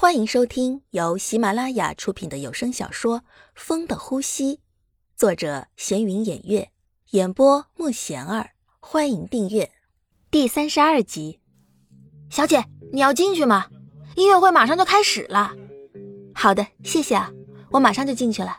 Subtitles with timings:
[0.00, 3.18] 欢迎收听由喜马拉雅出品的有声小说
[3.56, 4.54] 《风的呼吸》，
[5.16, 6.70] 作者闲云掩月，
[7.10, 8.50] 演播莫贤儿。
[8.78, 9.72] 欢迎订阅
[10.30, 11.40] 第三十二集。
[12.30, 13.66] 小姐，你要进去吗？
[14.14, 15.52] 音乐会马上就开始了。
[16.32, 17.32] 好的，谢谢啊，
[17.72, 18.56] 我马上就进去了。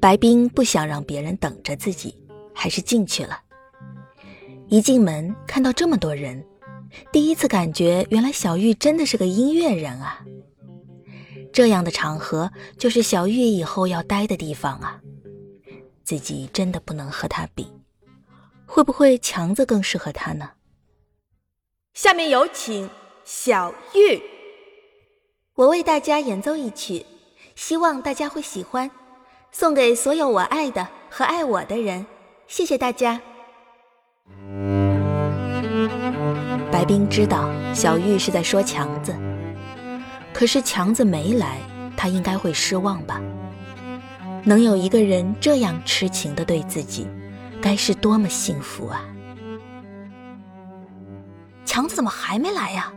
[0.00, 2.24] 白冰不想让别人等着自己，
[2.54, 3.38] 还是进去了。
[4.68, 6.42] 一进门，看到这么多人。
[7.12, 10.24] 第一次感觉，原来小玉真的是个音乐人啊！
[11.52, 15.00] 这样的场合就是小玉以后要待的地方啊！
[16.04, 17.70] 自己真的不能和他比，
[18.66, 20.50] 会不会强子更适合他呢？
[21.94, 22.88] 下面有请
[23.24, 24.22] 小玉，
[25.54, 27.04] 我为大家演奏一曲，
[27.54, 28.90] 希望大家会喜欢，
[29.50, 32.06] 送给所有我爱的和爱我的人，
[32.46, 33.20] 谢谢大家。
[36.86, 39.14] 冰知道小玉是在说强子，
[40.32, 41.58] 可是强子没来，
[41.96, 43.20] 他应该会失望吧？
[44.44, 47.08] 能有一个人这样痴情的对自己，
[47.60, 49.02] 该是多么幸福啊！
[51.64, 52.92] 强子怎么还没来呀？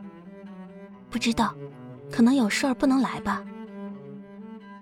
[1.10, 1.56] 不知道，
[2.12, 3.44] 可能有事儿不能来吧。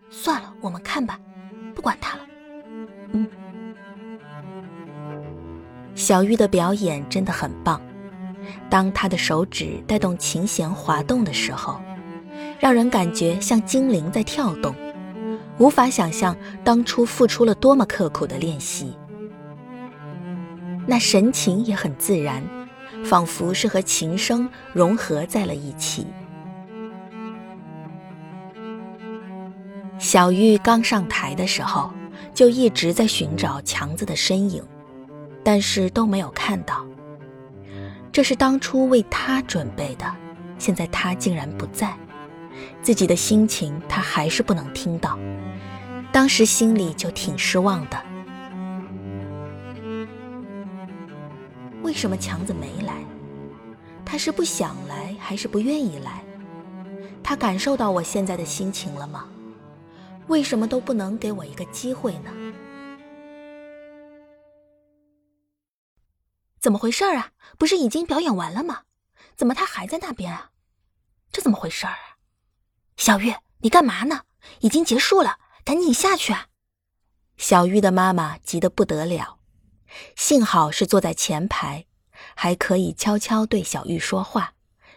[0.10, 1.18] 算了，我们看吧，
[1.74, 2.26] 不管他了。
[3.14, 3.26] 嗯，
[5.96, 7.82] 小玉的表演真的很棒。
[8.70, 11.80] 当他的手指带动琴弦滑动的时候，
[12.60, 14.76] 让人感觉像精灵在跳动，
[15.58, 18.96] 无法想象当初付出了多么刻苦的练习。
[20.86, 22.44] 那神情也很自然，
[23.04, 26.08] 仿佛是和琴声融合在了一起。
[30.00, 31.92] 小玉刚上台的时候，
[32.34, 34.64] 就一直在寻找强子的身影，
[35.44, 36.86] 但是都没有看到。
[38.18, 40.12] 这是当初为他准备的，
[40.58, 41.96] 现在他竟然不在，
[42.82, 45.20] 自己的心情他还是不能听到，
[46.12, 48.04] 当时心里就挺失望的。
[51.84, 52.96] 为什么强子没来？
[54.04, 56.24] 他是不想来，还是不愿意来？
[57.22, 59.26] 他感受到我现在的心情了吗？
[60.26, 62.32] 为什么都不能给我一个机会呢？
[66.60, 67.32] 怎么回事啊？
[67.58, 68.84] 不是已经表演完了吗？
[69.36, 70.52] 怎么他还在那边啊？
[71.32, 71.98] 这怎么回事啊？
[72.96, 74.24] 小玉，你干嘛呢？
[74.62, 76.48] 已经结束了，赶紧下去啊！
[77.38, 79.40] 小玉的妈妈急得不得了，
[80.16, 81.86] 幸好是坐在前排，
[82.36, 84.54] 还可以悄悄对小玉说话，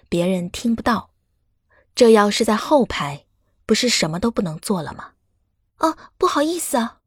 [0.09, 1.11] 别人听不到。
[1.95, 3.27] 这要是在后排，
[3.67, 5.13] 不是什么都不能做了吗？
[5.79, 7.00] 哦，不好意思啊。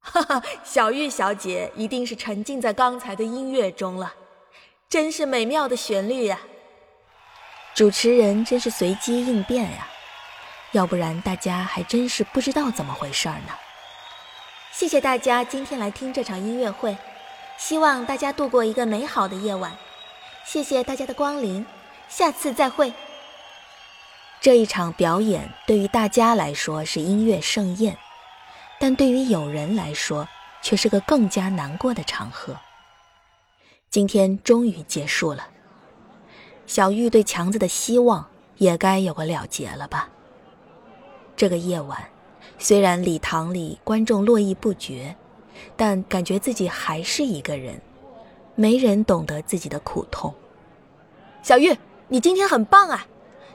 [0.00, 4.14] 哈哈，小玉小姐一定是沉浸在刚才的音乐中了，
[4.88, 6.40] 真是美妙的旋律呀！
[7.74, 9.86] 主持人真是随机应变呀，
[10.72, 13.52] 要不然大家还真是不知道怎么回事儿呢。
[14.72, 16.96] 谢谢大家今天来听这场音乐会，
[17.58, 19.76] 希望大家度过一个美好的夜晚。
[20.44, 21.64] 谢谢大家的光临，
[22.08, 22.92] 下次再会。
[24.40, 27.96] 这一场表演对于大家来说是音乐盛宴。
[28.82, 30.26] 但对于友人来说，
[30.62, 32.56] 却是个更加难过的场合。
[33.90, 35.46] 今天终于结束了，
[36.66, 38.26] 小玉对强子的希望
[38.56, 40.08] 也该有个了结了吧。
[41.36, 42.02] 这个夜晚，
[42.58, 45.14] 虽然礼堂里观众络绎不绝，
[45.76, 47.78] 但感觉自己还是一个人，
[48.54, 50.34] 没人懂得自己的苦痛。
[51.42, 51.76] 小玉，
[52.08, 53.06] 你今天很棒啊！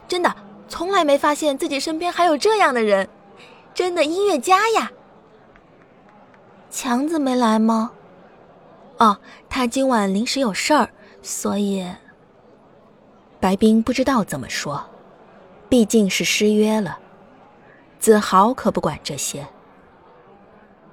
[0.08, 0.36] 真的，
[0.68, 3.10] 从来没发现自己身边还有这样的人，
[3.74, 4.92] 真的音乐家呀！
[6.76, 7.90] 强子没来吗？
[8.98, 9.18] 哦，
[9.50, 10.90] 他今晚临时有事儿，
[11.22, 11.90] 所以。
[13.40, 14.84] 白冰不知道怎么说，
[15.70, 17.00] 毕竟是失约了。
[17.98, 19.48] 子豪可不管这些。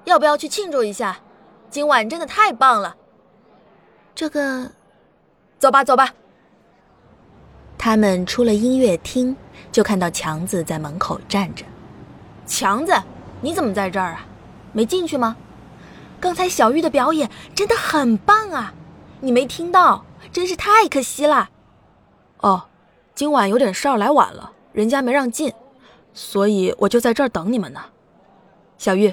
[0.05, 1.19] 要不要去庆祝一下？
[1.69, 2.97] 今晚真的太棒了。
[4.15, 4.71] 这个，
[5.59, 6.15] 走吧，走吧。
[7.77, 9.37] 他们出了音乐厅，
[9.73, 11.65] 就看到强子在门口站着。
[12.47, 12.95] 强子，
[13.41, 14.25] 你怎么在这儿啊？
[14.73, 15.37] 没进去吗？
[16.23, 18.73] 刚才小玉的表演真的很棒啊，
[19.19, 21.51] 你没听到，真是太可惜了。
[22.39, 22.67] 哦，
[23.13, 25.53] 今晚有点事儿来晚了，人家没让进，
[26.15, 27.87] 所以我就在这儿等你们呢。
[28.79, 29.13] 小玉，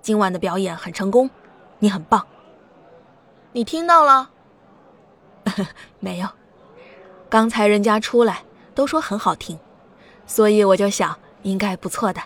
[0.00, 1.28] 今晚的表演很成功，
[1.78, 2.26] 你很棒。
[3.52, 4.30] 你听到了？
[6.00, 6.28] 没有，
[7.28, 8.44] 刚才人家出来
[8.74, 9.58] 都说很好听，
[10.26, 12.22] 所以我就想应该不错的。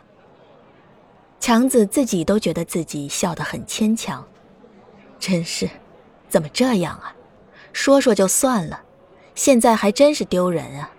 [1.40, 4.22] 强子自己都觉得自己笑得很牵强，
[5.18, 5.68] 真是，
[6.28, 7.16] 怎么这样啊？
[7.72, 8.82] 说说就算了，
[9.34, 10.90] 现在还真是丢人啊！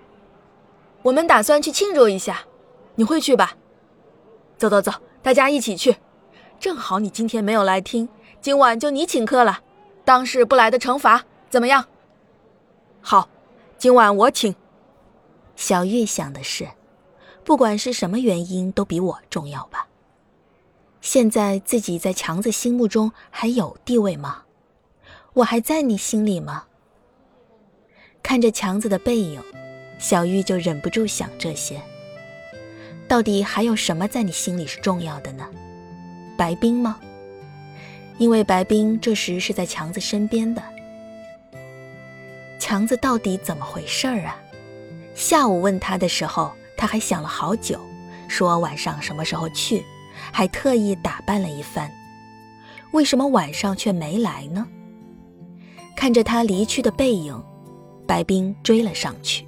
[1.03, 2.41] 我们打算去庆祝一下，
[2.95, 3.55] 你会去吧？
[4.57, 4.91] 走走走，
[5.21, 5.95] 大家一起去。
[6.59, 8.09] 正好你今天没有来听，
[8.41, 9.61] 今晚就你请客了，
[10.03, 11.85] 当是不来的惩罚，怎么样？
[12.99, 13.29] 好，
[13.77, 14.55] 今晚我请。
[15.55, 16.67] 小玉想的是，
[17.43, 19.87] 不管是什么原因，都比我重要吧。
[21.01, 24.43] 现在自己在强子心目中还有地位吗？
[25.33, 26.65] 我还在你心里吗？
[28.21, 29.41] 看着强子的背影，
[29.97, 31.81] 小玉就忍不住想这些。
[33.07, 35.49] 到底还有什么在你心里是重要的呢？
[36.37, 36.99] 白冰吗？
[38.19, 40.61] 因为白冰这时是在强子身边的。
[42.59, 44.37] 强子到底怎么回事儿啊？
[45.15, 47.81] 下午问他的时候，他还想了好久，
[48.27, 49.83] 说晚上什么时候去，
[50.31, 51.89] 还特意打扮了一番。
[52.91, 54.67] 为什么晚上却没来呢？
[55.95, 57.41] 看着他离去的背影，
[58.05, 59.47] 白冰追了上去。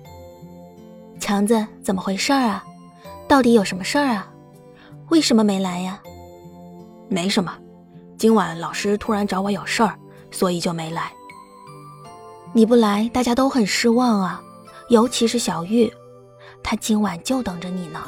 [1.20, 2.64] 强子，怎么回事啊？
[3.28, 4.31] 到底有什么事儿啊？
[5.10, 6.02] 为什么没来呀？
[7.10, 7.54] 没什么，
[8.18, 9.98] 今晚老师突然找我有事儿，
[10.31, 11.12] 所以就没来。
[12.54, 14.42] 你不来，大家都很失望啊，
[14.90, 15.92] 尤其是小玉，
[16.62, 18.02] 她今晚就等着你呢，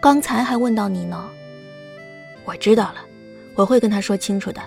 [0.00, 1.28] 刚才还问到你呢。
[2.44, 2.96] 我知道了，
[3.54, 4.60] 我会跟他说清楚的。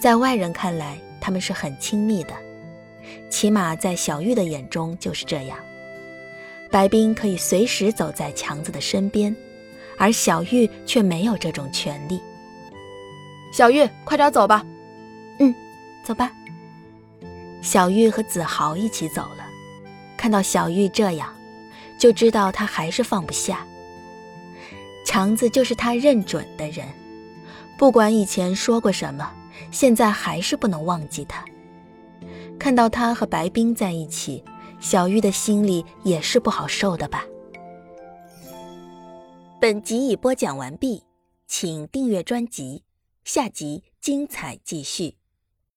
[0.00, 2.34] 在外人看来，他们是很亲密的，
[3.28, 5.58] 起码在小玉的眼中就是这样。
[6.70, 9.34] 白冰可以随时走在强子的身边，
[9.98, 12.20] 而小玉却没有这种权利。
[13.52, 14.64] 小玉，快点走吧。
[15.40, 15.54] 嗯，
[16.04, 16.30] 走吧。
[17.60, 19.44] 小玉和子豪一起走了，
[20.16, 21.34] 看到小玉这样，
[21.98, 23.66] 就知道他还是放不下。
[25.10, 26.86] 强子就是他认准的人，
[27.76, 29.28] 不管以前说过什么，
[29.72, 31.44] 现在还是不能忘记他。
[32.60, 34.44] 看到他和白冰在一起，
[34.78, 37.24] 小玉的心里也是不好受的吧。
[39.60, 41.02] 本集已播讲完毕，
[41.48, 42.84] 请订阅专辑，
[43.24, 45.16] 下集精彩继续。